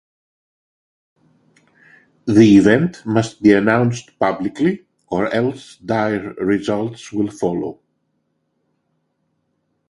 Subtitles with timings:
[2.25, 7.77] The event must be announced publicly, or else dire results will follow.